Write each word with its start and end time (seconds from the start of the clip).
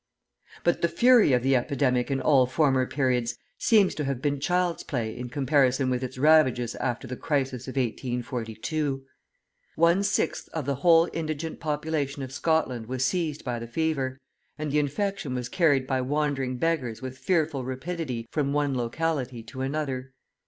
{100a} 0.61 0.63
But 0.63 0.81
the 0.81 0.87
fury 0.87 1.31
of 1.31 1.43
the 1.43 1.55
epidemic 1.55 2.09
in 2.09 2.19
all 2.19 2.47
former 2.47 2.87
periods 2.87 3.37
seems 3.59 3.93
to 3.93 4.03
have 4.05 4.19
been 4.19 4.39
child's 4.39 4.81
play 4.81 5.15
in 5.15 5.29
comparison 5.29 5.91
with 5.91 6.03
its 6.03 6.17
ravages 6.17 6.73
after 6.77 7.07
the 7.07 7.15
crisis 7.15 7.67
of 7.67 7.75
1842. 7.77 9.03
One 9.75 10.01
sixth 10.01 10.49
of 10.53 10.65
the 10.65 10.77
whole 10.81 11.07
indigent 11.13 11.59
population 11.59 12.23
of 12.23 12.31
Scotland 12.31 12.87
was 12.87 13.05
seized 13.05 13.43
by 13.45 13.59
the 13.59 13.67
fever, 13.67 14.19
and 14.57 14.71
the 14.71 14.79
infection 14.79 15.35
was 15.35 15.49
carried 15.49 15.85
by 15.85 16.01
wandering 16.01 16.57
beggars 16.57 17.03
with 17.03 17.19
fearful 17.19 17.63
rapidity 17.63 18.27
from 18.31 18.53
one 18.53 18.75
locality 18.75 19.43
to 19.43 19.61
another. 19.61 20.13